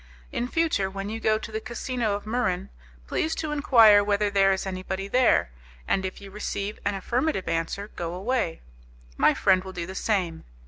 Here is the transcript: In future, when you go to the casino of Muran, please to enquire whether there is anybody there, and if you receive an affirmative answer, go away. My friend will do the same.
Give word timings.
In 0.31 0.47
future, 0.47 0.89
when 0.89 1.09
you 1.11 1.19
go 1.19 1.37
to 1.37 1.51
the 1.51 1.61
casino 1.61 2.15
of 2.15 2.25
Muran, 2.25 2.69
please 3.05 3.35
to 3.35 3.51
enquire 3.51 4.03
whether 4.03 4.31
there 4.31 4.51
is 4.51 4.65
anybody 4.65 5.07
there, 5.07 5.51
and 5.87 6.03
if 6.03 6.19
you 6.19 6.31
receive 6.31 6.79
an 6.83 6.95
affirmative 6.95 7.47
answer, 7.47 7.89
go 7.89 8.15
away. 8.15 8.61
My 9.15 9.35
friend 9.35 9.63
will 9.63 9.73
do 9.73 9.85
the 9.85 9.93
same. 9.93 10.43